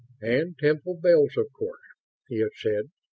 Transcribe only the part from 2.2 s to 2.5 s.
he